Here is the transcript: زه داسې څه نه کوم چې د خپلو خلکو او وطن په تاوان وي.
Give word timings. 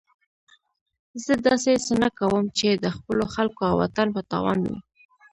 زه 1.25 1.33
داسې 1.47 1.71
څه 1.85 1.93
نه 2.03 2.09
کوم 2.19 2.43
چې 2.57 2.67
د 2.83 2.85
خپلو 2.95 3.23
خلکو 3.35 3.61
او 3.69 3.75
وطن 3.83 4.07
په 4.15 4.21
تاوان 4.31 4.59
وي. 4.69 4.77